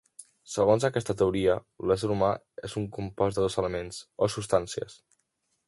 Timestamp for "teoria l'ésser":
1.19-2.09